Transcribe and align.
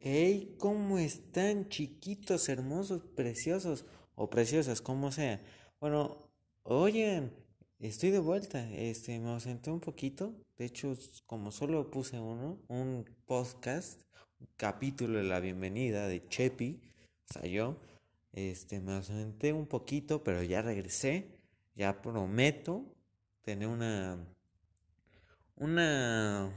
Hey, 0.00 0.54
¿cómo 0.58 0.98
están 0.98 1.68
chiquitos, 1.68 2.48
hermosos, 2.48 3.02
preciosos 3.16 3.84
o 4.14 4.30
preciosas, 4.30 4.80
como 4.80 5.10
sea? 5.10 5.42
Bueno, 5.80 6.30
oigan, 6.62 7.32
estoy 7.80 8.10
de 8.10 8.20
vuelta. 8.20 8.70
Este, 8.70 9.18
me 9.18 9.30
ausenté 9.30 9.70
un 9.72 9.80
poquito. 9.80 10.32
De 10.56 10.66
hecho, 10.66 10.94
como 11.26 11.50
solo 11.50 11.90
puse 11.90 12.20
uno, 12.20 12.60
un 12.68 13.04
podcast, 13.26 14.00
un 14.38 14.48
capítulo 14.56 15.18
de 15.18 15.24
la 15.24 15.40
bienvenida 15.40 16.06
de 16.06 16.26
Chepi, 16.28 16.80
o 17.28 17.32
sea, 17.32 17.42
yo, 17.42 17.76
este, 18.32 18.80
me 18.80 18.94
ausenté 18.94 19.52
un 19.52 19.66
poquito, 19.66 20.22
pero 20.22 20.42
ya 20.44 20.62
regresé. 20.62 21.36
Ya 21.74 22.00
prometo 22.00 22.84
tener 23.42 23.68
una 23.68 24.18
una 25.58 26.50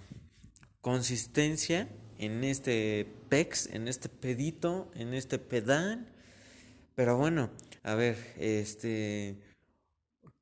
consistencia 0.82 1.90
en 2.18 2.44
este 2.44 3.08
pex, 3.30 3.68
en 3.68 3.88
este 3.88 4.10
pedito, 4.10 4.91
en 4.96 5.14
este 5.14 5.40
pedal. 5.40 6.08
Pero 6.96 7.18
bueno, 7.18 7.52
a 7.84 7.96
ver, 7.96 8.18
este 8.38 9.52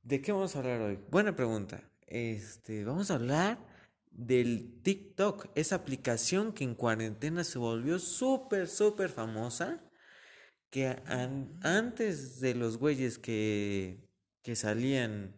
¿de 0.09 0.21
qué 0.21 0.31
vamos 0.31 0.55
a 0.55 0.59
hablar 0.59 0.81
hoy? 0.81 0.99
Buena 1.11 1.35
pregunta. 1.35 1.83
Este, 2.07 2.83
vamos 2.83 3.11
a 3.11 3.15
hablar 3.15 3.59
del 4.09 4.81
TikTok, 4.81 5.49
esa 5.53 5.75
aplicación 5.75 6.51
que 6.51 6.63
en 6.63 6.73
cuarentena 6.73 7.43
se 7.43 7.59
volvió 7.59 7.99
súper, 7.99 8.67
súper 8.67 9.09
famosa, 9.09 9.83
que 10.71 10.97
antes 11.61 12.39
de 12.39 12.55
los 12.55 12.77
güeyes 12.77 13.19
que, 13.19 13.99
que 14.41 14.55
salían 14.55 15.35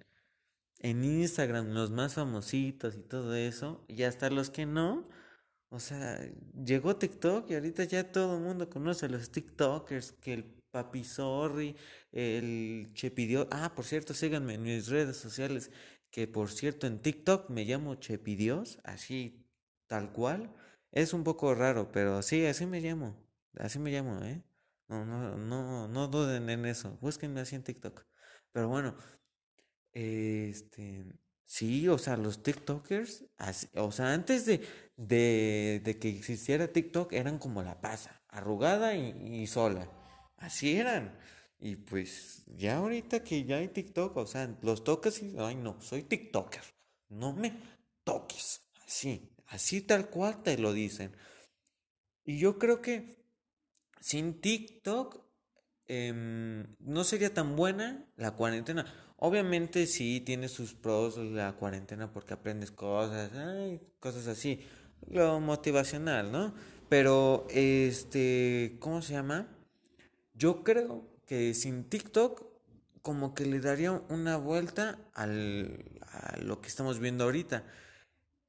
en 0.82 1.04
Instagram, 1.04 1.70
los 1.74 1.92
más 1.92 2.16
famositos 2.16 2.96
y 2.96 3.02
todo 3.02 3.36
eso, 3.36 3.86
y 3.88 4.04
hasta 4.04 4.30
los 4.30 4.50
que 4.50 4.66
no, 4.66 5.08
o 5.70 5.80
sea, 5.80 6.20
llegó 6.66 6.98
TikTok 6.98 7.50
y 7.50 7.56
ahorita 7.56 7.86
ya 7.86 8.12
todo 8.12 8.38
el 8.38 8.44
mundo 8.44 8.70
conoce 8.70 9.06
a 9.06 9.10
los 9.10 9.32
TikTokers, 9.32 10.14
que 10.14 10.34
el 10.34 10.44
Papi 10.72 11.04
Sorry, 11.04 11.76
el 12.12 12.92
Chepidios. 12.94 13.48
Ah, 13.52 13.74
por 13.76 13.86
cierto, 13.86 14.14
síganme 14.14 14.56
en 14.56 14.64
mis 14.64 14.88
redes 14.88 15.18
sociales, 15.18 15.72
que 16.12 16.28
por 16.28 16.50
cierto 16.52 16.88
en 16.88 17.02
TikTok 17.02 17.50
me 17.50 17.66
llamo 17.66 17.96
Chepidios, 17.96 18.80
así 18.84 19.46
tal 19.88 20.12
cual. 20.12 20.54
Es 20.92 21.14
un 21.14 21.24
poco 21.24 21.56
raro, 21.56 21.92
pero 21.92 22.22
sí, 22.22 22.46
así 22.46 22.66
me 22.66 22.82
llamo. 22.82 23.16
Así 23.58 23.80
me 23.80 23.92
llamo, 23.92 24.24
¿eh? 24.26 24.44
No, 24.88 25.06
no, 25.06 25.38
no, 25.38 25.88
no 25.88 26.08
duden 26.08 26.50
en 26.50 26.66
eso. 26.66 26.98
Búsquenme 27.02 27.42
así 27.42 27.56
en 27.56 27.64
TikTok. 27.64 28.06
Pero 28.52 28.68
bueno, 28.70 28.96
este, 29.94 31.06
sí, 31.44 31.88
o 31.88 31.98
sea, 31.98 32.18
los 32.18 32.44
TikTokers, 32.44 33.26
o 33.76 33.92
sea, 33.92 34.14
antes 34.14 34.46
de, 34.46 34.62
de, 34.98 35.98
que 36.00 36.10
existiera 36.10 36.72
TikTok, 36.72 37.14
eran 37.14 37.40
como 37.40 37.62
la 37.64 37.82
pasa, 37.82 38.24
arrugada 38.30 38.96
y, 38.96 39.46
sola. 39.48 39.90
Así 40.38 40.78
eran. 40.78 41.18
Y 41.60 41.76
pues 41.76 42.44
ya 42.48 42.78
ahorita 42.78 43.24
que 43.24 43.44
ya 43.44 43.58
hay 43.58 43.68
TikTok, 43.68 44.18
o 44.18 44.26
sea, 44.26 44.58
los 44.62 44.84
toques 44.84 45.22
y, 45.22 45.36
ay 45.38 45.56
no, 45.56 45.80
soy 45.82 46.04
TikToker. 46.04 46.64
No 47.10 47.34
me 47.34 47.54
toques. 48.04 48.62
Así, 48.86 49.36
así 49.48 49.82
tal 49.82 50.10
cual 50.10 50.42
te 50.42 50.58
lo 50.58 50.74
dicen. 50.74 51.16
Y 52.24 52.40
yo 52.40 52.58
creo 52.58 52.82
que 52.82 53.26
sin 54.00 54.42
TikTok 54.42 55.31
em, 55.88 56.66
no 56.80 57.04
sería 57.04 57.34
tan 57.34 57.56
buena 57.56 58.06
la 58.18 58.32
cuarentena. 58.32 58.86
Obviamente 59.18 59.86
sí 59.88 60.22
tiene 60.22 60.48
sus 60.48 60.74
pros 60.74 61.18
la 61.18 61.54
cuarentena 61.54 62.12
porque 62.12 62.34
aprendes 62.34 62.72
cosas, 62.72 63.32
cosas 64.00 64.28
así, 64.28 64.62
lo 65.08 65.40
motivacional, 65.40 66.32
¿no? 66.32 66.54
Pero, 66.90 67.48
este, 67.50 68.78
¿cómo 68.80 69.02
se 69.02 69.14
llama? 69.14 69.48
Yo 70.34 70.64
creo 70.64 71.08
que 71.26 71.54
sin 71.54 71.86
TikTok 71.86 72.44
como 73.02 73.34
que 73.34 73.46
le 73.46 73.60
daría 73.60 73.92
una 74.10 74.38
vuelta 74.38 75.00
al, 75.14 75.86
a 76.02 76.38
lo 76.38 76.62
que 76.62 76.68
estamos 76.68 77.00
viendo 77.00 77.24
ahorita. 77.24 77.64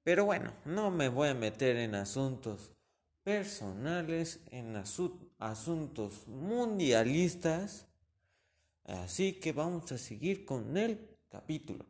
Pero 0.05 0.25
bueno, 0.25 0.53
no 0.65 0.91
me 0.91 1.09
voy 1.09 1.29
a 1.29 1.35
meter 1.35 1.77
en 1.77 1.95
asuntos 1.95 2.73
personales, 3.23 4.41
en 4.51 4.77
asuntos 4.77 5.29
mundialistas 6.27 7.87
Así 8.85 9.35
que 9.35 9.53
vamos 9.53 9.91
a 9.93 9.99
seguir 9.99 10.45
con 10.45 10.77
el 10.77 10.99
capítulo. 11.31 11.87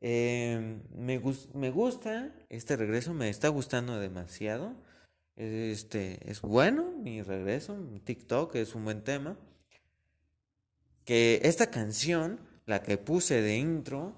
Em, 0.00 0.82
me, 0.94 1.20
me, 1.54 1.70
gusta 1.70 2.34
este 2.48 2.76
regreso, 2.76 3.14
me 3.14 3.30
está 3.30 3.48
gustando 3.48 3.98
demasiado. 3.98 4.74
Este 5.36 6.18
es 6.30 6.42
bueno 6.42 6.92
mi 6.92 7.22
regreso. 7.22 7.76
TikTok 8.04 8.56
es 8.56 8.74
un 8.74 8.84
buen 8.84 9.02
tema. 9.02 9.38
Que 11.04 11.40
esta 11.44 11.70
canción, 11.70 12.40
la 12.66 12.82
que 12.82 12.98
puse 12.98 13.40
de 13.40 13.56
intro, 13.56 14.14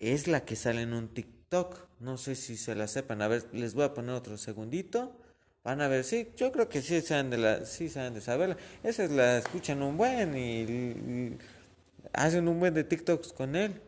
es 0.00 0.26
la 0.26 0.44
que 0.44 0.56
sale 0.56 0.82
en 0.82 0.92
un 0.92 1.14
TikTok. 1.14 1.88
No 2.00 2.18
sé 2.18 2.34
si 2.34 2.56
se 2.56 2.74
la 2.74 2.88
sepan. 2.88 3.22
A 3.22 3.28
ver, 3.28 3.48
les 3.52 3.74
voy 3.74 3.84
a 3.84 3.94
poner 3.94 4.14
otro 4.14 4.36
segundito. 4.36 5.21
Van 5.64 5.80
a 5.80 5.86
ver, 5.86 6.02
sí, 6.02 6.32
yo 6.36 6.50
creo 6.50 6.68
que 6.68 6.82
sí 6.82 7.00
saben 7.02 7.30
de 7.30 7.38
la, 7.38 7.64
sí 7.64 7.88
saben 7.88 8.14
de 8.14 8.20
saberla. 8.20 8.56
Esa 8.82 9.04
es 9.04 9.12
la 9.12 9.38
escuchan 9.38 9.80
un 9.82 9.96
buen 9.96 10.36
y, 10.36 11.38
hacen 12.12 12.48
un 12.48 12.58
buen 12.58 12.74
de 12.74 12.82
TikToks 12.82 13.32
con 13.32 13.54
él. 13.54 13.80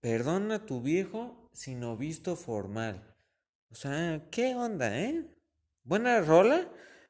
Perdona 0.00 0.56
a 0.56 0.66
tu 0.66 0.80
viejo 0.80 1.48
si 1.52 1.74
no 1.74 1.96
visto 1.96 2.36
formal. 2.36 3.14
O 3.70 3.74
sea, 3.74 4.22
¿qué 4.30 4.54
onda, 4.54 4.98
eh? 4.98 5.26
Buena 5.82 6.20
rola, 6.20 6.68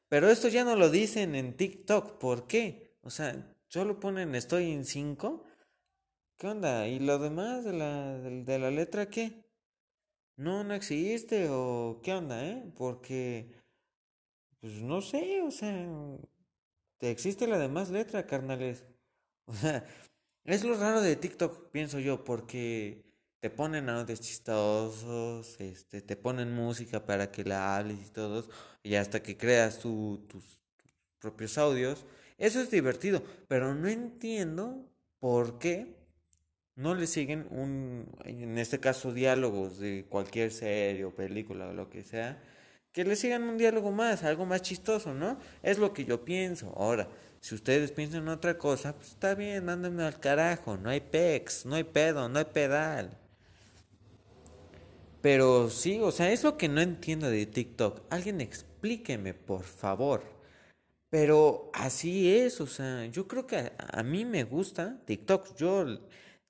pero 0.09 0.29
esto 0.29 0.49
ya 0.49 0.65
no 0.65 0.75
lo 0.75 0.89
dicen 0.89 1.35
en 1.35 1.55
TikTok. 1.55 2.17
¿Por 2.19 2.47
qué? 2.47 2.97
O 3.03 3.09
sea, 3.09 3.35
solo 3.67 3.99
ponen 3.99 4.35
estoy 4.35 4.71
en 4.71 4.85
5 4.85 5.45
¿Qué 6.37 6.47
onda? 6.47 6.87
¿Y 6.87 6.99
lo 6.99 7.17
demás 7.17 7.63
de 7.63 7.71
la, 7.73 8.19
de, 8.19 8.59
la 8.59 8.69
letra 8.69 9.09
qué? 9.09 9.45
No, 10.37 10.63
no 10.65 10.73
existe 10.73 11.47
o 11.49 12.01
qué 12.03 12.13
onda, 12.13 12.45
¿eh? 12.45 12.73
Porque, 12.75 13.53
pues 14.59 14.81
no 14.81 15.01
sé, 15.01 15.41
o 15.41 15.51
sea, 15.51 15.87
te 16.97 17.09
existe 17.11 17.47
la 17.47 17.57
demás 17.57 17.89
letra, 17.89 18.27
carnales. 18.27 18.83
O 19.47 19.53
sea, 19.55 19.85
es 20.45 20.63
lo 20.65 20.75
raro 20.77 21.01
de 21.01 21.15
TikTok, 21.15 21.71
pienso 21.71 21.99
yo, 21.99 22.23
porque 22.25 23.05
te 23.39 23.49
ponen 23.49 23.89
audios 23.89 24.21
chistosos, 24.21 25.59
este, 25.61 26.01
te 26.01 26.15
ponen 26.17 26.53
música 26.53 27.05
para 27.05 27.31
que 27.31 27.45
la 27.45 27.77
hables 27.77 28.07
y 28.07 28.09
todo, 28.11 28.47
y 28.83 28.95
hasta 28.95 29.23
que 29.23 29.37
creas 29.37 29.79
tu, 29.79 30.25
tus 30.27 30.43
propios 31.19 31.57
audios. 31.57 32.05
Eso 32.37 32.59
es 32.61 32.71
divertido, 32.71 33.23
pero 33.47 33.75
no 33.75 33.87
entiendo 33.87 34.89
por 35.19 35.59
qué 35.59 36.04
no 36.75 36.93
le 36.95 37.07
siguen 37.07 37.47
un, 37.51 38.07
en 38.25 38.57
este 38.57 38.79
caso, 38.79 39.13
diálogos 39.13 39.79
de 39.79 40.05
cualquier 40.09 40.51
serie 40.51 41.05
o 41.05 41.15
película 41.15 41.67
o 41.67 41.73
lo 41.73 41.89
que 41.89 42.03
sea, 42.03 42.41
que 42.91 43.03
le 43.05 43.15
sigan 43.15 43.43
un 43.43 43.57
diálogo 43.57 43.91
más, 43.91 44.23
algo 44.23 44.45
más 44.45 44.61
chistoso, 44.61 45.13
¿no? 45.13 45.37
Es 45.63 45.77
lo 45.79 45.93
que 45.93 46.05
yo 46.05 46.23
pienso. 46.25 46.73
Ahora, 46.77 47.09
si 47.41 47.55
ustedes 47.55 47.91
piensan 47.91 48.23
en 48.23 48.29
otra 48.29 48.57
cosa, 48.57 48.93
pues 48.95 49.09
está 49.09 49.35
bien, 49.35 49.65
mándenme 49.65 50.03
al 50.03 50.19
carajo, 50.19 50.77
no 50.77 50.89
hay 50.89 51.01
pex, 51.01 51.65
no 51.65 51.75
hay 51.75 51.83
pedo, 51.83 52.29
no 52.29 52.39
hay 52.39 52.45
pedal. 52.45 53.17
Pero 55.21 55.69
sí, 55.69 55.99
o 56.01 56.11
sea, 56.11 56.31
es 56.31 56.43
lo 56.43 56.57
que 56.57 56.69
no 56.69 56.81
entiendo 56.81 57.29
de 57.29 57.45
TikTok. 57.45 58.01
Alguien 58.09 58.41
explíqueme, 58.41 59.33
por 59.33 59.63
favor. 59.63 60.23
Pero 61.09 61.71
así 61.73 62.35
es, 62.35 62.61
o 62.61 62.67
sea, 62.67 63.05
yo 63.07 63.27
creo 63.27 63.47
que 63.47 63.57
a, 63.57 63.73
a 63.93 64.03
mí 64.03 64.25
me 64.25 64.43
gusta 64.43 65.01
TikTok. 65.05 65.55
Yo 65.55 65.85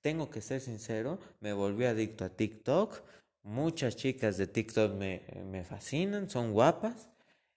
tengo 0.05 0.29
que 0.29 0.39
ser 0.39 0.61
sincero, 0.61 1.17
me 1.39 1.51
volví 1.51 1.85
adicto 1.85 2.25
a 2.25 2.29
TikTok. 2.29 3.01
Muchas 3.41 3.95
chicas 3.95 4.37
de 4.37 4.45
TikTok 4.45 4.93
me, 4.93 5.63
fascinan, 5.67 6.29
son 6.29 6.53
guapas 6.53 7.09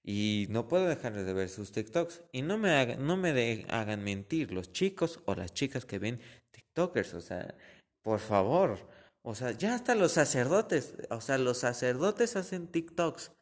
y 0.02 0.46
no 0.48 0.66
puedo 0.66 0.86
dejar 0.86 1.12
de 1.12 1.30
ver 1.34 1.50
sus 1.50 1.72
TikToks. 1.72 2.22
Y 2.32 2.40
no 2.40 2.56
me, 2.56 2.70
hagan, 2.70 3.06
no 3.06 3.18
me 3.18 3.66
hagan 3.68 4.02
mentir 4.02 4.50
los 4.50 4.72
chicos 4.72 5.20
o 5.26 5.34
las 5.34 5.52
chicas 5.52 5.84
que 5.84 5.98
ven 5.98 6.22
TikTokers, 6.50 7.12
o 7.12 7.20
sea, 7.20 7.54
por 8.00 8.18
favor. 8.18 8.78
O 9.20 9.34
sea, 9.34 9.50
ya 9.50 9.74
hasta 9.74 9.94
los 9.94 10.12
sacerdotes, 10.12 10.94
o 11.10 11.20
sea, 11.20 11.36
los 11.36 11.58
sacerdotes 11.58 12.34
hacen 12.34 12.68
TikToks. 12.68 13.32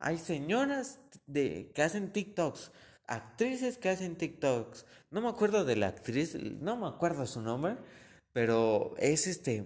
Hay 0.00 0.18
señoras 0.18 0.98
de, 1.26 1.70
que 1.72 1.82
hacen 1.82 2.12
TikToks, 2.12 2.72
actrices 3.06 3.78
que 3.78 3.90
hacen 3.90 4.16
TikToks. 4.16 4.86
No 5.12 5.20
me 5.20 5.28
acuerdo 5.28 5.64
de 5.64 5.76
la 5.76 5.86
actriz, 5.86 6.34
no 6.34 6.76
me 6.76 6.88
acuerdo 6.88 7.28
su 7.28 7.40
nombre, 7.40 7.76
pero 8.34 8.94
es 8.98 9.26
este, 9.26 9.64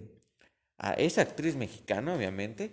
es 0.97 1.17
actriz 1.17 1.57
mexicana, 1.57 2.15
obviamente, 2.15 2.71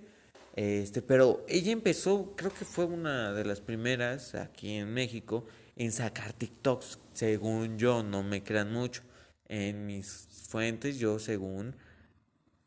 este, 0.54 1.02
pero 1.02 1.44
ella 1.48 1.72
empezó, 1.72 2.34
creo 2.36 2.52
que 2.52 2.64
fue 2.64 2.84
una 2.84 3.32
de 3.32 3.44
las 3.44 3.60
primeras 3.60 4.34
aquí 4.34 4.74
en 4.74 4.92
México, 4.92 5.46
en 5.74 5.92
sacar 5.92 6.32
TikToks. 6.32 6.98
Según 7.12 7.78
yo, 7.78 8.02
no 8.02 8.22
me 8.22 8.42
crean 8.42 8.72
mucho. 8.72 9.02
En 9.48 9.86
mis 9.86 10.28
fuentes, 10.48 10.98
yo 10.98 11.18
según 11.18 11.76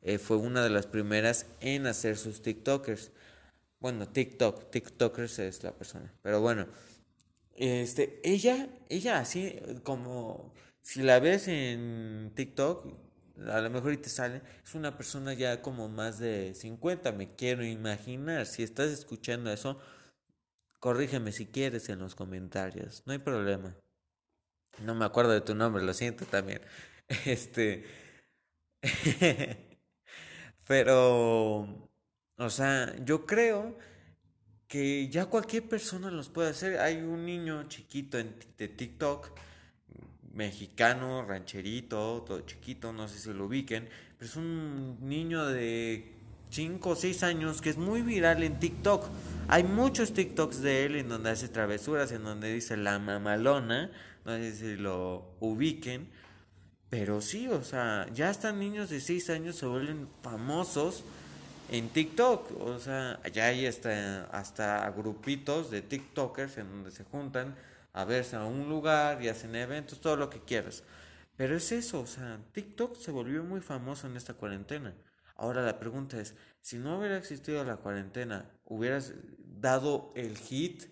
eh, 0.02 0.18
fue 0.18 0.38
una 0.38 0.64
de 0.64 0.70
las 0.70 0.88
primeras 0.88 1.48
en 1.62 1.88
hacer 1.88 2.18
sus 2.18 2.42
TikTokers. 2.42 3.12
Bueno, 3.80 4.08
TikTok, 4.08 4.72
TikTokers 4.72 5.40
es 5.40 5.64
la 5.64 5.72
persona. 5.72 6.14
Pero 6.22 6.42
bueno, 6.42 6.68
este, 7.56 8.22
ella, 8.24 8.70
ella 8.90 9.20
así 9.20 9.60
como 9.84 10.54
si 10.82 11.02
la 11.02 11.20
ves 11.20 11.48
en 11.48 12.32
TikTok, 12.36 13.09
a 13.48 13.62
lo 13.62 13.70
mejor 13.70 13.94
y 13.94 13.98
te 13.98 14.10
sale, 14.10 14.42
es 14.64 14.76
una 14.76 14.98
persona 14.98 15.34
ya 15.34 15.62
como 15.62 15.90
más 15.90 16.20
de 16.20 16.54
50, 16.54 17.12
me 17.14 17.36
quiero 17.36 17.64
imaginar. 17.64 18.46
Si 18.46 18.64
estás 18.64 18.92
escuchando 18.92 19.52
eso, 19.52 19.80
corrígeme 20.80 21.32
si 21.32 21.48
quieres 21.48 21.90
en 21.90 22.00
los 22.00 22.16
comentarios, 22.16 23.04
no 23.06 23.14
hay 23.14 23.20
problema. 23.20 23.76
No 24.84 24.96
me 24.96 25.06
acuerdo 25.06 25.32
de 25.32 25.42
tu 25.42 25.56
nombre, 25.56 25.84
lo 25.84 25.94
siento 25.94 26.26
también. 26.26 26.62
Este. 27.26 27.86
Pero. 30.68 31.90
O 32.38 32.50
sea, 32.50 32.96
yo 33.04 33.26
creo 33.26 33.78
que 34.68 35.10
ya 35.10 35.26
cualquier 35.26 35.68
persona 35.68 36.12
los 36.12 36.30
puede 36.30 36.50
hacer. 36.50 36.80
Hay 36.80 36.98
un 36.98 37.26
niño 37.26 37.68
chiquito 37.68 38.18
en, 38.20 38.38
de 38.58 38.68
TikTok 38.70 39.32
mexicano, 40.40 41.26
rancherito, 41.28 42.24
todo 42.26 42.40
chiquito, 42.42 42.94
no 42.94 43.10
sé 43.10 43.20
si 43.20 43.34
lo 43.34 43.46
ubiquen, 43.46 43.90
pero 44.18 44.32
es 44.32 44.38
un 44.38 44.98
niño 45.02 45.46
de 45.46 46.14
5 46.50 46.90
o 46.90 46.96
6 46.96 47.24
años 47.24 47.62
que 47.62 47.70
es 47.70 47.78
muy 47.78 48.02
viral 48.02 48.42
en 48.44 48.58
TikTok. 48.58 49.04
Hay 49.50 49.64
muchos 49.66 50.14
TikToks 50.14 50.62
de 50.62 50.86
él 50.86 50.96
en 50.96 51.10
donde 51.10 51.32
hace 51.32 51.50
travesuras, 51.50 52.14
en 52.14 52.24
donde 52.24 52.54
dice 52.54 52.78
la 52.78 53.00
mamalona, 53.00 53.92
no 54.24 54.38
sé 54.38 54.56
si 54.56 54.78
lo 54.78 55.36
ubiquen, 55.42 56.08
pero 56.90 57.20
sí, 57.20 57.50
o 57.50 57.62
sea, 57.62 58.08
ya 58.14 58.30
están 58.30 58.60
niños 58.60 58.90
de 58.90 59.02
6 59.02 59.30
años 59.32 59.58
se 59.58 59.66
vuelven 59.66 60.08
famosos 60.24 61.04
en 61.70 61.90
TikTok, 61.90 62.62
o 62.62 62.80
sea, 62.80 63.20
ya 63.34 63.48
hay 63.48 63.68
hasta, 63.68 64.24
hasta 64.32 64.90
grupitos 64.92 65.70
de 65.70 65.82
TikTokers 65.82 66.58
en 66.60 66.70
donde 66.70 66.92
se 66.92 67.04
juntan 67.04 67.56
a 68.00 68.06
verse 68.06 68.36
a 68.36 68.46
un 68.46 68.70
lugar 68.70 69.22
y 69.22 69.28
hacen 69.28 69.56
eventos, 69.56 70.00
todo 70.00 70.16
lo 70.16 70.30
que 70.30 70.42
quieras. 70.42 70.84
Pero 71.36 71.56
es 71.56 71.72
eso, 71.72 72.02
o 72.02 72.08
sea, 72.08 72.40
TikTok 72.54 72.96
se 72.98 73.12
volvió 73.12 73.44
muy 73.44 73.62
famoso 73.62 74.08
en 74.08 74.16
esta 74.16 74.34
cuarentena. 74.34 74.96
Ahora 75.36 75.64
la 75.64 75.80
pregunta 75.80 76.20
es, 76.20 76.36
si 76.62 76.78
no 76.78 76.98
hubiera 76.98 77.18
existido 77.18 77.64
la 77.64 77.78
cuarentena, 77.78 78.50
¿hubieras 78.66 79.14
dado 79.38 80.14
el 80.16 80.38
hit 80.38 80.86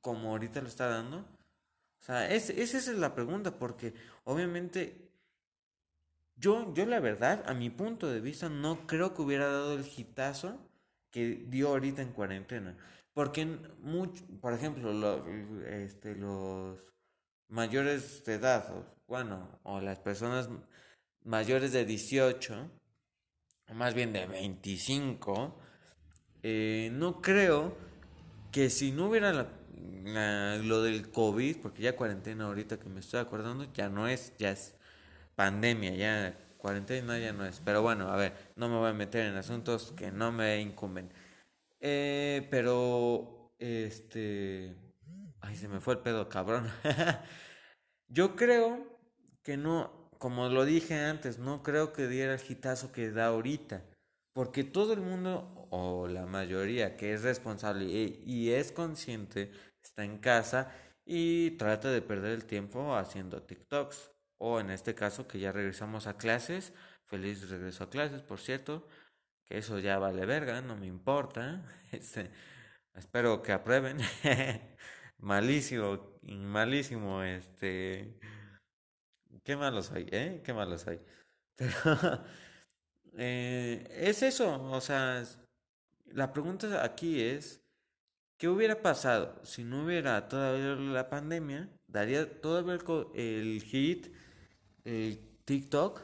como 0.00 0.30
ahorita 0.30 0.60
lo 0.62 0.68
está 0.68 0.88
dando? 0.88 1.18
O 1.18 2.02
sea, 2.02 2.30
esa 2.30 2.52
es 2.54 2.88
la 2.88 3.14
pregunta, 3.14 3.58
porque 3.58 3.94
obviamente 4.24 5.10
yo, 6.36 6.72
yo 6.72 6.86
la 6.86 7.00
verdad, 7.00 7.44
a 7.46 7.52
mi 7.52 7.68
punto 7.68 8.06
de 8.06 8.20
vista, 8.20 8.48
no 8.48 8.86
creo 8.86 9.12
que 9.14 9.22
hubiera 9.22 9.46
dado 9.46 9.74
el 9.74 9.84
hitazo 9.84 10.58
que 11.10 11.44
dio 11.48 11.68
ahorita 11.68 12.00
en 12.00 12.12
cuarentena. 12.12 12.76
Porque, 13.12 13.44
mucho, 13.80 14.24
por 14.40 14.52
ejemplo, 14.54 15.24
este, 15.66 16.14
los 16.16 16.78
mayores 17.48 18.24
de 18.24 18.34
edad, 18.34 18.72
bueno, 19.08 19.60
o 19.64 19.80
las 19.80 19.98
personas 19.98 20.48
mayores 21.24 21.72
de 21.72 21.84
18, 21.84 22.70
o 23.68 23.74
más 23.74 23.94
bien 23.94 24.12
de 24.12 24.26
25, 24.26 25.60
eh, 26.42 26.90
no 26.92 27.20
creo 27.20 27.76
que 28.52 28.70
si 28.70 28.92
no 28.92 29.08
hubiera 29.08 29.32
lo 30.62 30.82
del 30.82 31.10
COVID, 31.10 31.58
porque 31.58 31.82
ya 31.82 31.96
cuarentena 31.96 32.46
ahorita 32.46 32.78
que 32.78 32.88
me 32.88 33.00
estoy 33.00 33.20
acordando, 33.20 33.70
ya 33.72 33.88
no 33.88 34.08
es, 34.08 34.32
ya 34.38 34.50
es 34.50 34.76
pandemia, 35.34 35.94
ya 35.94 36.38
cuarentena 36.58 37.18
ya 37.18 37.32
no 37.32 37.44
es. 37.44 37.60
Pero 37.64 37.82
bueno, 37.82 38.08
a 38.08 38.16
ver, 38.16 38.32
no 38.56 38.68
me 38.68 38.76
voy 38.76 38.90
a 38.90 38.94
meter 38.94 39.26
en 39.26 39.36
asuntos 39.36 39.92
que 39.96 40.10
no 40.10 40.32
me 40.32 40.60
incumben. 40.60 41.10
Eh, 41.80 42.46
pero, 42.50 43.54
este... 43.58 44.76
Ay, 45.40 45.56
se 45.56 45.68
me 45.68 45.80
fue 45.80 45.94
el 45.94 46.00
pedo, 46.00 46.28
cabrón. 46.28 46.70
Yo 48.08 48.36
creo 48.36 49.00
que 49.42 49.56
no, 49.56 50.10
como 50.18 50.48
lo 50.48 50.64
dije 50.64 50.98
antes, 50.98 51.38
no 51.38 51.62
creo 51.62 51.92
que 51.92 52.08
diera 52.08 52.34
el 52.34 52.40
hitazo 52.46 52.92
que 52.92 53.10
da 53.10 53.26
ahorita. 53.26 53.84
Porque 54.34 54.64
todo 54.64 54.92
el 54.92 55.00
mundo, 55.00 55.66
o 55.70 56.06
la 56.06 56.26
mayoría 56.26 56.96
que 56.96 57.14
es 57.14 57.22
responsable 57.22 57.86
y, 57.86 58.50
es 58.50 58.72
consciente, 58.72 59.50
está 59.82 60.04
en 60.04 60.18
casa 60.18 60.72
y 61.04 61.52
trata 61.52 61.90
de 61.90 62.02
perder 62.02 62.32
el 62.32 62.44
tiempo 62.44 62.94
haciendo 62.94 63.42
TikToks. 63.42 64.10
O 64.38 64.60
en 64.60 64.70
este 64.70 64.94
caso 64.94 65.26
que 65.26 65.38
ya 65.38 65.52
regresamos 65.52 66.06
a 66.06 66.16
clases. 66.16 66.72
Feliz 67.04 67.48
regreso 67.48 67.84
a 67.84 67.90
clases, 67.90 68.22
por 68.22 68.38
cierto 68.40 68.86
eso 69.50 69.78
ya 69.80 69.98
vale 69.98 70.24
verga, 70.26 70.62
no 70.62 70.76
me 70.76 70.86
importa. 70.86 71.62
Este, 71.92 72.30
espero 72.94 73.42
que 73.42 73.52
aprueben. 73.52 73.98
malísimo, 75.18 76.20
malísimo, 76.22 77.22
este. 77.24 78.16
Qué 79.42 79.56
malo 79.56 79.82
soy, 79.82 80.06
¿eh? 80.12 80.40
Qué 80.44 80.52
malo 80.54 80.78
soy. 80.78 81.00
Pero 81.56 82.24
eh, 83.18 83.86
es 83.90 84.22
eso, 84.22 84.70
o 84.70 84.80
sea, 84.80 85.24
la 86.06 86.32
pregunta 86.32 86.84
aquí 86.84 87.20
es, 87.20 87.60
¿qué 88.38 88.48
hubiera 88.48 88.80
pasado 88.80 89.44
si 89.44 89.64
no 89.64 89.84
hubiera 89.84 90.28
todavía 90.28 90.76
la 90.76 91.10
pandemia? 91.10 91.68
¿Daría 91.88 92.40
todavía 92.40 92.78
el, 93.14 93.62
hit, 93.62 94.14
el 94.84 95.18
TikTok? 95.44 96.02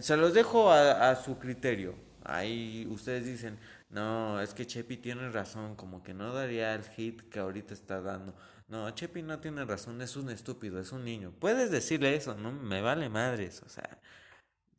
Se 0.00 0.16
los 0.16 0.32
dejo 0.32 0.72
a 0.72 1.14
su 1.16 1.38
criterio. 1.38 2.03
Ahí 2.24 2.86
ustedes 2.90 3.26
dicen, 3.26 3.58
no, 3.90 4.40
es 4.40 4.54
que 4.54 4.66
Chepi 4.66 4.96
tiene 4.96 5.28
razón, 5.30 5.76
como 5.76 6.02
que 6.02 6.14
no 6.14 6.32
daría 6.32 6.74
el 6.74 6.82
hit 6.84 7.22
que 7.28 7.38
ahorita 7.38 7.74
está 7.74 8.00
dando. 8.00 8.34
No, 8.66 8.90
Chepi 8.90 9.22
no 9.22 9.40
tiene 9.40 9.64
razón, 9.64 10.00
es 10.00 10.16
un 10.16 10.30
estúpido, 10.30 10.80
es 10.80 10.90
un 10.92 11.04
niño. 11.04 11.32
Puedes 11.38 11.70
decirle 11.70 12.16
eso, 12.16 12.34
no 12.34 12.50
me 12.50 12.80
vale 12.80 13.10
madres, 13.10 13.62
o 13.62 13.68
sea, 13.68 14.00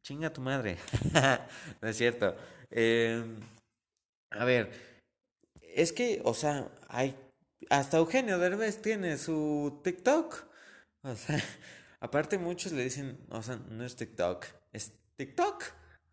chinga 0.02 0.34
tu 0.34 0.42
madre. 0.42 0.78
no 1.82 1.88
es 1.88 1.98
cierto. 1.98 2.36
Em, 2.72 3.40
a 4.32 4.44
ver, 4.44 4.72
es 5.62 5.94
que, 5.94 6.22
o 6.26 6.34
sea, 6.34 6.70
hay, 6.88 7.16
hasta 7.70 7.98
Eugenio 7.98 8.40
Derbez 8.40 8.82
tiene 8.82 9.18
su 9.18 9.82
TikTok. 9.84 10.46
O 11.04 11.16
sea, 11.16 11.40
aparte 12.00 12.38
muchos 12.40 12.72
le 12.72 12.84
dicen, 12.84 13.20
o 13.30 13.44
sea, 13.44 13.58
no 13.70 13.86
es 13.86 13.96
TikTok, 13.96 14.46
es 14.74 14.94
TikTok. 15.16 15.64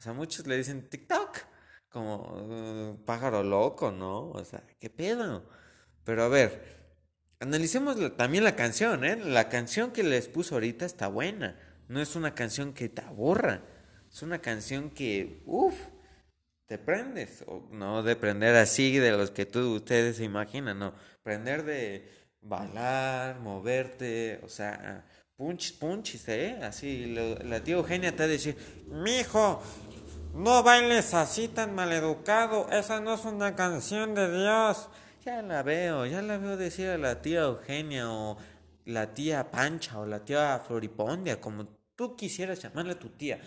O 0.03 0.05
sea, 0.05 0.15
muchos 0.15 0.49
le 0.49 0.57
dicen 0.57 0.89
TikTok, 0.89 1.39
como 1.89 2.17
uh, 2.17 3.05
pájaro 3.05 3.45
loco, 3.45 3.93
¿no? 3.93 4.31
O 4.31 4.45
sea, 4.45 4.65
¿qué 4.81 4.91
pedo? 4.91 5.49
Pero 6.03 6.25
a 6.25 6.29
ver, 6.29 6.97
analicemos 7.39 8.17
también 8.17 8.43
la 8.43 8.57
canción, 8.57 9.05
¿eh? 9.05 9.15
La 9.15 9.49
canción 9.49 9.93
que 9.93 10.03
les 10.03 10.27
puso 10.27 10.57
ahorita 10.57 10.87
está 10.87 11.07
buena. 11.07 11.57
No 11.87 12.03
es 12.03 12.17
una 12.17 12.35
canción 12.35 12.73
que 12.73 12.89
te 12.89 13.01
aburra. 13.01 13.63
Es 14.11 14.23
una 14.23 14.41
canción 14.41 14.91
que, 14.91 15.41
uff, 15.47 15.79
te 16.67 16.79
prendes. 16.79 17.45
O 17.47 17.69
no 17.71 18.03
de 18.03 18.17
prender 18.17 18.57
así 18.57 18.99
de 18.99 19.13
los 19.13 19.31
que 19.31 19.47
tú, 19.47 19.77
ustedes 19.77 20.17
se 20.17 20.25
imaginan, 20.25 20.81
no. 20.81 20.95
Prender 21.23 21.63
de 21.63 22.11
bailar, 22.41 23.39
moverte, 23.39 24.41
o 24.43 24.49
sea, 24.49 25.07
punch, 25.37 25.79
punch, 25.79 26.17
¿eh? 26.29 26.59
Así, 26.63 27.07
la 27.07 27.63
tía 27.63 27.75
Eugenia 27.75 28.15
te 28.15 28.27
decir, 28.27 28.57
mijo, 28.89 29.63
no 30.35 30.63
bailes 30.63 31.13
así 31.15 31.49
tan 31.49 31.75
maleducado, 31.75 32.71
esa 32.71 33.01
no 33.01 33.15
es 33.15 33.25
una 33.25 33.55
canción 33.55 34.15
de 34.15 34.31
Dios. 34.31 34.89
Ya 35.25 35.43
la 35.43 35.63
veo, 35.63 36.07
ya 36.07 36.23
la 36.23 36.39
veo 36.39 36.57
decir 36.57 36.89
a 36.89 36.99
la 36.99 37.23
tía 37.23 37.41
Eugenia 37.43 38.11
o 38.11 38.37
la 38.87 39.15
tía 39.15 39.51
Pancha 39.51 40.01
o 40.01 40.07
la 40.07 40.25
tía 40.25 40.61
Floripondia, 40.67 41.41
como 41.41 41.67
tú 41.95 42.17
quisieras 42.17 42.61
llamarle 42.61 42.93
a 42.93 42.99
tu 42.99 43.11
tía. 43.11 43.41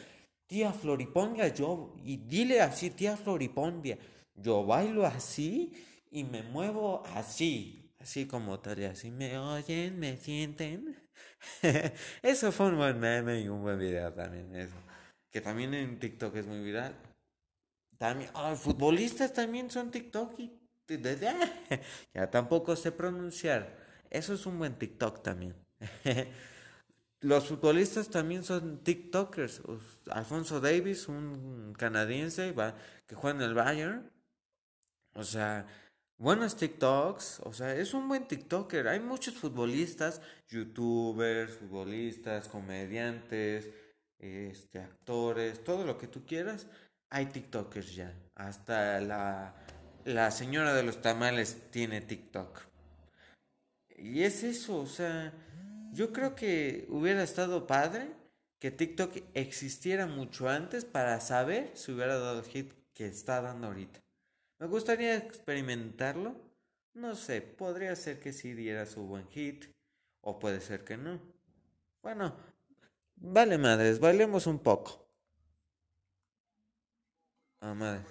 Tía 0.48 0.72
Floripondia, 0.72 1.48
yo, 1.50 1.96
y 2.04 2.18
dile 2.18 2.62
así, 2.62 2.92
tía 2.92 3.18
Floripondia, 3.18 3.98
yo 4.36 4.66
bailo 4.66 5.06
así 5.06 5.74
y 6.12 6.24
me 6.24 6.44
muevo 6.44 7.04
así, 7.14 7.94
así 8.00 8.26
como 8.26 8.60
tal, 8.60 8.86
así 8.86 9.12
me 9.12 9.38
oyen, 9.38 10.00
me 10.00 10.18
sienten. 10.18 11.05
eso 12.22 12.52
fue 12.52 12.68
un 12.68 12.78
buen 12.78 13.00
meme 13.00 13.42
y 13.42 13.48
un 13.48 13.62
buen 13.62 13.80
video 13.80 14.12
también, 14.14 14.56
eso 14.56 14.76
que 15.36 15.42
también 15.42 15.74
en 15.74 16.00
TikTok 16.00 16.34
es 16.38 16.48
muy 16.48 16.64
viral. 16.64 16.96
También, 17.98 18.30
oh, 18.36 18.56
futbolistas 18.56 19.34
también 19.34 19.70
son 19.70 19.92
TikTok 19.92 20.40
y 20.40 20.50
ya 22.14 22.32
tampoco 22.32 22.74
sé 22.78 22.94
pronunciar. 22.94 23.76
Eso 24.10 24.34
es 24.34 24.46
un 24.46 24.58
buen 24.58 24.76
TikTok 24.76 25.22
también. 25.22 25.54
Los 27.20 27.50
futbolistas 27.50 28.10
también 28.10 28.46
son 28.46 28.82
TikTokers. 28.82 29.62
Alfonso 30.10 30.62
Davis, 30.62 31.10
un 31.10 31.74
canadiense 31.78 32.56
que 33.06 33.16
juega 33.16 33.38
en 33.38 33.44
el 33.44 33.56
Bayern. 33.56 34.12
O 35.16 35.26
sea, 35.26 35.68
buenos 36.18 36.56
TikToks, 36.56 37.42
o 37.44 37.54
sea, 37.54 37.76
es 37.76 37.94
un 37.94 38.08
buen 38.08 38.28
TikToker. 38.28 38.88
Hay 38.88 39.00
muchos 39.00 39.36
futbolistas, 39.36 40.22
youtubers, 40.48 41.54
futbolistas, 41.54 42.48
comediantes, 42.48 43.70
este, 44.20 44.80
actores, 44.80 45.64
todo 45.64 45.86
lo 45.86 45.98
que 45.98 46.08
tú 46.08 46.26
quieras, 46.26 46.68
hay 47.10 47.28
TikTokers 47.28 47.96
ya. 47.96 48.14
Hasta 48.36 49.00
la, 49.02 49.56
la 50.04 50.32
señora 50.32 50.74
de 50.74 50.84
los 50.84 51.02
tamales 51.02 51.70
tiene 51.72 52.02
TikTok. 52.02 52.62
Y 53.98 54.24
es 54.24 54.44
eso, 54.44 54.78
o 54.78 54.88
sea, 54.88 55.34
yo 55.94 56.12
creo 56.12 56.36
que 56.36 56.86
hubiera 56.90 57.24
estado 57.24 57.66
padre 57.68 58.10
que 58.60 58.72
TikTok 58.72 59.16
existiera 59.34 60.08
mucho 60.08 60.50
antes 60.50 60.86
para 60.86 61.22
saber 61.22 61.72
si 61.76 61.92
hubiera 61.92 62.18
dado 62.18 62.40
el 62.40 62.46
hit 62.46 62.74
que 62.94 63.08
está 63.08 63.42
dando 63.42 63.68
ahorita. 63.68 64.05
Me 64.60 64.68
gustaría 64.68 65.16
experimentarlo. 65.16 66.36
No 66.94 67.16
sé, 67.16 67.42
podría 67.42 67.96
ser 67.96 68.20
que 68.20 68.32
sí 68.32 68.54
diera 68.54 68.86
su 68.86 69.04
buen 69.04 69.28
hit 69.28 69.66
o 70.22 70.40
puede 70.40 70.62
ser 70.62 70.86
que 70.86 70.98
no. 70.98 71.20
Bueno, 72.02 72.36
vale 73.16 73.58
madres, 73.58 74.00
bailemos 74.00 74.48
un 74.48 74.60
poco. 74.60 75.06
Ah. 77.62 78.02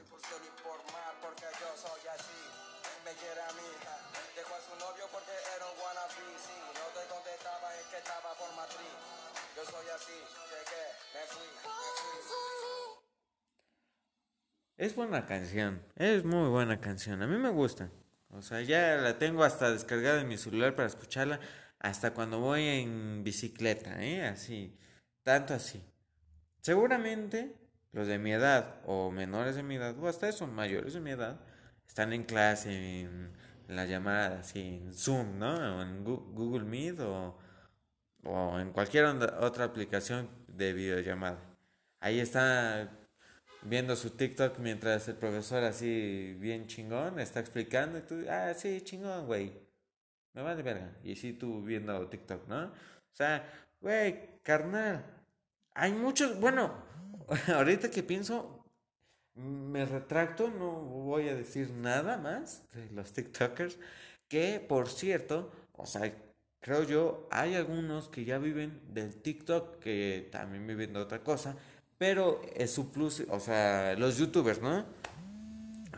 Es 14.85 14.95
buena 14.95 15.25
canción, 15.25 15.81
es 15.97 16.27
muy 16.27 16.47
buena 16.51 16.79
canción, 16.79 17.23
a 17.23 17.27
mí 17.27 17.39
me 17.39 17.49
gusta. 17.49 17.89
O 18.29 18.43
sea, 18.43 18.61
ya 18.61 18.97
la 18.97 19.17
tengo 19.17 19.43
hasta 19.43 19.71
descargada 19.73 20.21
en 20.21 20.29
mi 20.29 20.37
celular 20.37 20.75
para 20.75 20.87
escucharla 20.87 21.41
hasta 21.79 22.13
cuando 22.13 22.39
voy 22.39 22.67
en 22.67 23.25
bicicleta, 23.25 24.05
¿eh? 24.05 24.27
Así, 24.27 24.79
tanto 25.23 25.55
así. 25.55 25.83
Seguramente 26.61 27.57
los 27.93 28.07
de 28.07 28.19
mi 28.19 28.33
edad 28.33 28.83
o 28.85 29.11
menores 29.11 29.57
de 29.57 29.63
mi 29.63 29.77
edad, 29.77 29.99
o 29.99 30.07
hasta 30.07 30.29
eso, 30.29 30.47
mayores 30.47 30.93
de 30.93 31.01
mi 31.01 31.13
edad, 31.13 31.41
están 31.89 32.13
en 32.13 32.25
clase, 32.25 33.01
en, 33.01 33.33
la 33.69 33.87
llamada, 33.87 34.41
así, 34.41 34.83
en 34.83 34.93
Zoom, 34.93 35.39
¿no? 35.39 35.79
O 35.79 35.81
en 35.81 36.05
Google 36.05 36.65
Meet 36.65 37.01
o, 37.01 37.39
o 38.25 38.61
en 38.61 38.71
cualquier 38.71 39.07
otra 39.07 39.65
aplicación 39.65 40.29
de 40.47 40.75
videollamada. 40.75 41.39
Ahí 42.01 42.21
está 42.21 43.04
viendo 43.65 43.97
su 43.97 44.11
TikTok 44.11 44.59
mientras 44.59 45.09
el 45.09 45.17
profesor 45.17 45.65
así 45.65 46.37
bien 46.39 46.67
chingón 46.67 47.19
está 47.19 47.41
explicando 47.41 47.99
y 47.99 48.03
tú, 48.03 48.25
ah, 48.31 48.53
sí, 48.55 48.81
chingón, 48.83 49.27
güey. 49.27 49.53
Me 50.35 50.43
va 50.43 50.55
de 50.55 50.63
verga. 50.63 50.93
Y 51.03 51.13
así 51.13 51.33
tú 51.33 51.63
viendo 51.63 52.09
TikTok, 52.09 52.49
¿no? 52.49 52.67
O 52.67 53.17
sea, 53.17 53.49
güey, 53.81 54.41
carnal. 54.43 55.05
Hay 55.75 55.93
muchos, 55.93 56.39
bueno, 56.39 56.75
ahorita 57.49 57.91
que 57.91 58.03
pienso, 58.03 58.65
me 59.35 59.85
retracto, 59.85 60.51
no 60.51 60.71
voy 60.71 61.29
a 61.29 61.35
decir 61.35 61.71
nada 61.71 62.19
más 62.19 62.63
de 62.73 62.91
los 62.91 63.13
TikTokers, 63.13 63.79
que 64.29 64.61
por 64.61 64.89
cierto, 64.89 65.53
o 65.73 65.87
sea, 65.87 66.13
creo 66.61 66.85
yo, 66.85 67.29
hay 67.31 67.55
algunos 67.55 68.09
que 68.09 68.25
ya 68.25 68.39
viven 68.39 68.81
del 68.93 69.21
TikTok, 69.21 69.79
que 69.81 70.29
también 70.31 70.67
viven 70.67 70.93
de 70.93 71.01
otra 71.01 71.23
cosa, 71.23 71.57
pero 71.99 72.41
es 72.57 72.71
su 72.73 72.91
plus, 72.91 73.23
o 73.29 73.41
sea, 73.41 73.95
los 73.97 74.19
youtubers, 74.19 74.61
¿no? 74.61 74.85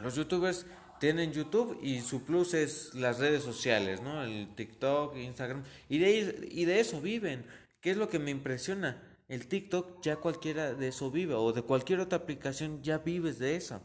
Los 0.03 0.15
youtubers 0.15 0.67
tienen 0.99 1.33
YouTube 1.33 1.79
y 1.83 2.01
su 2.01 2.23
plus 2.25 2.55
es 2.55 2.95
las 2.95 3.19
redes 3.19 3.43
sociales, 3.43 4.01
¿no? 4.03 4.23
El 4.23 4.55
TikTok, 4.55 5.17
Instagram. 5.17 5.63
Y 5.89 5.99
de, 5.99 6.49
y 6.51 6.65
de 6.65 6.81
eso 6.81 7.01
viven. 7.01 7.45
¿Qué 7.81 7.91
es 7.91 7.97
lo 7.97 8.09
que 8.09 8.19
me 8.19 8.31
impresiona? 8.31 9.03
El 9.29 9.47
TikTok 9.47 10.03
ya 10.03 10.17
cualquiera 10.17 10.75
de 10.75 10.89
eso 10.89 11.11
vive 11.11 11.35
o 11.35 11.53
de 11.53 11.63
cualquier 11.63 12.01
otra 12.01 12.19
aplicación 12.19 12.83
ya 12.83 12.99
vives 12.99 13.39
de 13.39 13.57
eso. 13.57 13.81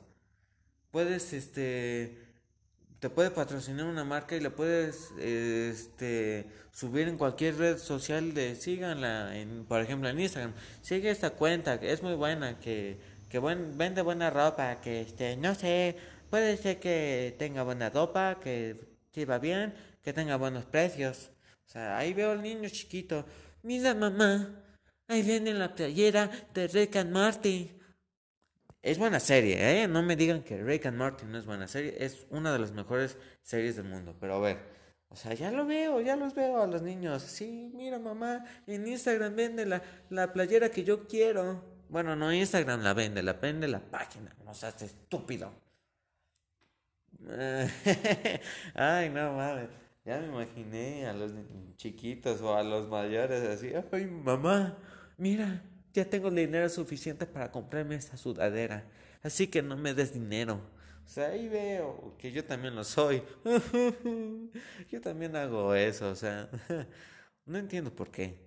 Puedes, 0.91 1.33
este, 1.33 2.17
te 3.01 3.09
puede 3.09 3.31
patrocinar 3.31 3.87
una 3.87 4.03
marca 4.03 4.35
y 4.35 4.39
la 4.39 4.51
puedes 4.51 5.09
este, 5.17 6.45
subir 6.71 7.07
en 7.07 7.17
cualquier 7.17 7.57
red 7.57 7.79
social 7.79 8.35
de 8.35 8.55
síganla, 8.55 9.35
en, 9.35 9.65
por 9.65 9.81
ejemplo 9.81 10.07
en 10.07 10.19
Instagram. 10.19 10.53
Sigue 10.83 11.09
esta 11.09 11.31
cuenta, 11.31 11.79
que 11.79 11.91
es 11.91 12.03
muy 12.03 12.13
buena, 12.13 12.59
que, 12.59 12.99
que 13.27 13.39
buen, 13.39 13.75
vende 13.75 14.03
buena 14.03 14.29
ropa, 14.29 14.81
que 14.81 15.01
este, 15.01 15.35
no 15.35 15.55
sé, 15.55 15.97
puede 16.29 16.57
ser 16.57 16.79
que 16.79 17.35
tenga 17.39 17.63
buena 17.63 17.89
ropa, 17.89 18.39
que 18.39 18.79
sirva 19.11 19.39
bien, 19.39 19.73
que 20.03 20.13
tenga 20.13 20.35
buenos 20.35 20.65
precios. 20.65 21.31
O 21.65 21.71
sea, 21.71 21.97
ahí 21.97 22.13
veo 22.13 22.33
al 22.33 22.43
niño 22.43 22.69
chiquito. 22.69 23.25
Mira 23.63 23.95
mamá, 23.95 24.61
ahí 25.07 25.23
viene 25.23 25.55
la 25.55 25.73
playera 25.73 26.29
de 26.53 26.67
Rick 26.67 26.97
and. 26.97 27.80
Es 28.81 28.97
buena 28.97 29.19
serie, 29.19 29.83
¿eh? 29.83 29.87
No 29.87 30.01
me 30.01 30.15
digan 30.15 30.43
que 30.43 30.61
Rick 30.61 30.87
and 30.87 30.97
Morty 30.97 31.25
no 31.25 31.37
es 31.37 31.45
buena 31.45 31.67
serie. 31.67 31.95
Es 31.99 32.25
una 32.31 32.51
de 32.51 32.59
las 32.59 32.71
mejores 32.71 33.17
series 33.43 33.75
del 33.75 33.85
mundo. 33.85 34.15
Pero 34.19 34.35
a 34.35 34.39
ver, 34.39 34.57
o 35.09 35.15
sea, 35.15 35.33
ya 35.33 35.51
lo 35.51 35.65
veo, 35.65 36.01
ya 36.01 36.15
los 36.15 36.33
veo 36.33 36.61
a 36.61 36.67
los 36.67 36.81
niños. 36.81 37.21
Sí, 37.21 37.71
mira 37.75 37.99
mamá, 37.99 38.43
en 38.65 38.87
Instagram 38.87 39.35
vende 39.35 39.65
la, 39.65 39.83
la 40.09 40.33
playera 40.33 40.69
que 40.69 40.83
yo 40.83 41.07
quiero. 41.07 41.63
Bueno, 41.89 42.15
no 42.15 42.33
Instagram 42.33 42.81
la 42.81 42.93
vende, 42.93 43.21
la 43.21 43.33
vende 43.33 43.67
la 43.67 43.81
página. 43.81 44.35
No 44.45 44.53
seas 44.53 44.81
estúpido. 44.81 45.51
Ay, 48.73 49.09
no 49.09 49.33
mames. 49.33 49.69
Ya 50.03 50.17
me 50.19 50.27
imaginé 50.27 51.05
a 51.05 51.13
los 51.13 51.31
chiquitos 51.77 52.41
o 52.41 52.55
a 52.55 52.63
los 52.63 52.87
mayores 52.87 53.43
así. 53.43 53.71
Ay, 53.91 54.05
mamá, 54.05 54.77
mira, 55.17 55.61
ya 55.93 56.09
tengo 56.09 56.31
dinero 56.31 56.69
suficiente 56.69 57.25
para 57.25 57.51
comprarme 57.51 57.95
esta 57.95 58.17
sudadera. 58.17 58.89
Así 59.23 59.47
que 59.47 59.61
no 59.61 59.77
me 59.77 59.93
des 59.93 60.13
dinero. 60.13 60.61
O 61.05 61.07
sea, 61.07 61.27
ahí 61.27 61.49
veo 61.49 62.15
que 62.17 62.31
yo 62.31 62.45
también 62.45 62.75
lo 62.75 62.83
soy. 62.83 63.23
yo 64.89 65.01
también 65.01 65.35
hago 65.35 65.75
eso, 65.75 66.09
o 66.09 66.15
sea, 66.15 66.49
no 67.45 67.57
entiendo 67.57 67.93
por 67.93 68.09
qué. 68.11 68.39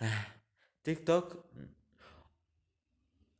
Ah, 0.00 0.34
TikTok. 0.82 1.44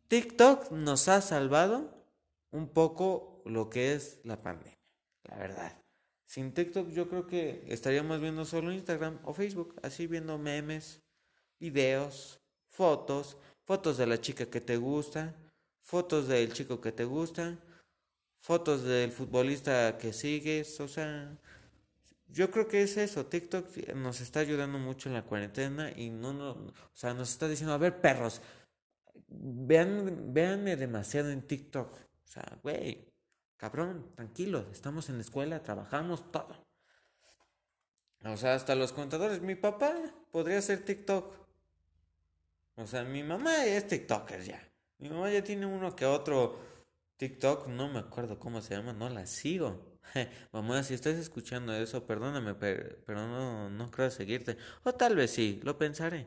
TikTok 0.08 0.70
nos 0.72 1.08
ha 1.08 1.20
salvado 1.20 2.04
un 2.50 2.68
poco 2.68 3.42
lo 3.44 3.70
que 3.70 3.94
es 3.94 4.20
la 4.24 4.42
pandemia, 4.42 4.78
la 5.24 5.36
verdad. 5.36 5.82
Sin 6.26 6.52
TikTok 6.52 6.90
yo 6.90 7.08
creo 7.08 7.26
que 7.26 7.64
estaríamos 7.68 8.20
viendo 8.20 8.44
solo 8.44 8.72
Instagram 8.72 9.20
o 9.24 9.32
Facebook, 9.32 9.76
así 9.82 10.06
viendo 10.06 10.38
memes, 10.38 11.05
videos, 11.58 12.40
fotos, 12.68 13.36
fotos 13.64 13.96
de 13.98 14.06
la 14.06 14.20
chica 14.20 14.46
que 14.46 14.60
te 14.60 14.76
gusta, 14.76 15.34
fotos 15.82 16.28
del 16.28 16.52
chico 16.52 16.80
que 16.80 16.92
te 16.92 17.04
gusta, 17.04 17.58
fotos 18.40 18.82
del 18.82 19.12
futbolista 19.12 19.98
que 19.98 20.12
sigues, 20.12 20.80
o 20.80 20.88
sea, 20.88 21.36
yo 22.28 22.50
creo 22.50 22.68
que 22.68 22.82
es 22.82 22.96
eso, 22.96 23.26
TikTok 23.26 23.76
nos 23.94 24.20
está 24.20 24.40
ayudando 24.40 24.78
mucho 24.78 25.08
en 25.08 25.14
la 25.14 25.22
cuarentena 25.22 25.92
y 25.92 26.10
no, 26.10 26.50
o 26.50 26.72
sea, 26.92 27.14
nos 27.14 27.30
está 27.30 27.48
diciendo, 27.48 27.72
a 27.72 27.78
ver, 27.78 28.00
perros, 28.00 28.40
vean, 29.28 30.32
véanme 30.32 30.76
demasiado 30.76 31.30
en 31.30 31.46
TikTok, 31.46 31.92
o 31.92 32.28
sea, 32.28 32.58
güey, 32.62 33.12
cabrón, 33.56 34.12
tranquilo, 34.14 34.66
estamos 34.72 35.08
en 35.08 35.16
la 35.16 35.22
escuela, 35.22 35.62
trabajamos 35.62 36.30
todo. 36.30 36.66
O 38.24 38.36
sea, 38.36 38.54
hasta 38.54 38.74
los 38.74 38.92
contadores, 38.92 39.40
mi 39.40 39.54
papá 39.54 39.94
podría 40.32 40.60
ser 40.60 40.84
TikTok. 40.84 41.45
O 42.76 42.86
sea, 42.86 43.04
mi 43.04 43.22
mamá 43.22 43.64
es 43.64 43.86
TikToker 43.86 44.42
ya. 44.42 44.62
Mi 44.98 45.08
mamá 45.08 45.30
ya 45.30 45.42
tiene 45.42 45.66
uno 45.66 45.94
que 45.96 46.04
otro 46.06 46.58
TikTok, 47.16 47.68
no 47.68 47.88
me 47.88 48.00
acuerdo 48.00 48.38
cómo 48.38 48.60
se 48.60 48.74
llama, 48.76 48.92
no 48.92 49.08
la 49.08 49.26
sigo. 49.26 49.98
mamá, 50.52 50.82
si 50.82 50.94
estás 50.94 51.16
escuchando 51.16 51.74
eso, 51.74 52.06
perdóname, 52.06 52.54
pero, 52.54 53.26
no, 53.26 53.70
no 53.70 53.90
creo 53.90 54.10
seguirte. 54.10 54.56
O 54.84 54.94
tal 54.94 55.16
vez 55.16 55.30
sí, 55.32 55.60
lo 55.64 55.78
pensaré. 55.78 56.26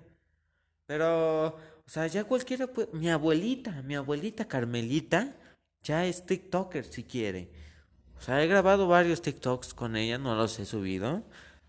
Pero, 0.85 1.47
o 1.49 1.89
sea, 1.89 2.07
ya 2.07 2.23
cualquiera. 2.23 2.67
Mi 2.93 3.09
abuelita, 3.09 3.81
mi 3.83 3.95
abuelita 3.95 4.47
Carmelita, 4.47 5.35
ya 5.83 6.05
es 6.05 6.25
TikToker 6.25 6.85
si 6.85 7.03
quiere. 7.03 7.51
O 8.17 8.21
sea, 8.21 8.43
he 8.43 8.47
grabado 8.47 8.87
varios 8.87 9.21
TikToks 9.21 9.73
con 9.73 9.95
ella, 9.95 10.17
no 10.17 10.35
los 10.35 10.59
he 10.59 10.65
subido. 10.65 11.23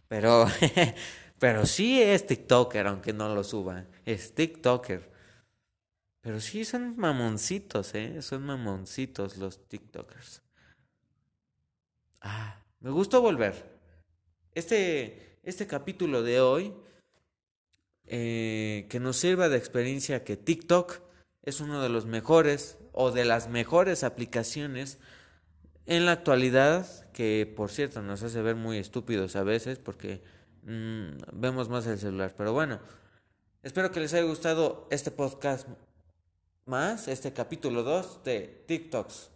Pero 0.08 0.46
Pero 1.40 1.64
sí 1.64 2.02
es 2.02 2.26
TikToker, 2.26 2.86
aunque 2.86 3.14
no 3.14 3.34
lo 3.34 3.42
suba. 3.42 3.86
Es 4.04 4.34
TikToker. 4.34 5.10
Pero 6.20 6.38
sí 6.38 6.66
son 6.66 6.98
mamoncitos, 6.98 7.94
¿eh? 7.94 8.20
Son 8.20 8.44
mamoncitos 8.44 9.38
los 9.38 9.66
TikTokers. 9.66 10.42
Ah, 12.20 12.62
me 12.80 12.90
gustó 12.90 13.22
volver. 13.22 13.54
Este, 14.54 15.38
este 15.42 15.66
capítulo 15.66 16.22
de 16.22 16.42
hoy, 16.42 16.74
eh, 18.04 18.86
que 18.90 19.00
nos 19.00 19.16
sirva 19.16 19.48
de 19.48 19.56
experiencia 19.56 20.24
que 20.24 20.36
TikTok 20.36 21.00
es 21.42 21.60
uno 21.60 21.82
de 21.82 21.88
los 21.88 22.04
mejores 22.04 22.76
o 22.92 23.12
de 23.12 23.24
las 23.24 23.48
mejores 23.48 24.04
aplicaciones 24.04 24.98
en 25.86 26.04
la 26.04 26.12
actualidad, 26.12 27.10
que 27.12 27.50
por 27.56 27.70
cierto 27.70 28.02
nos 28.02 28.22
hace 28.22 28.42
ver 28.42 28.56
muy 28.56 28.76
estúpidos 28.76 29.36
a 29.36 29.42
veces 29.42 29.78
porque 29.78 30.22
mm, 30.62 31.40
vemos 31.40 31.68
más 31.68 31.86
el 31.86 31.98
celular. 31.98 32.34
Pero 32.36 32.52
bueno, 32.52 32.80
espero 33.62 33.90
que 33.90 34.00
les 34.00 34.14
haya 34.14 34.24
gustado 34.24 34.86
este 34.90 35.10
podcast 35.10 35.68
más, 36.66 37.08
este 37.08 37.32
capítulo 37.32 37.82
2 37.82 38.24
de 38.24 38.64
TikToks. 38.66 39.30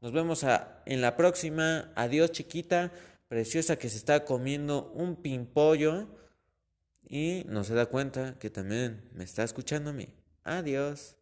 Nos 0.00 0.12
vemos 0.12 0.44
en 0.86 1.00
la 1.00 1.16
próxima. 1.16 1.92
Adiós 1.94 2.32
chiquita, 2.32 2.90
preciosa 3.28 3.76
que 3.76 3.90
se 3.90 3.98
está 3.98 4.24
comiendo 4.24 4.90
un 4.94 5.16
pimpollo 5.16 6.08
y 7.06 7.44
no 7.48 7.64
se 7.64 7.74
da 7.74 7.86
cuenta 7.86 8.38
que 8.38 8.50
también 8.50 9.08
me 9.12 9.24
está 9.24 9.44
escuchando 9.44 9.90
a 9.90 9.92
mí. 9.92 10.08
Adiós. 10.42 11.19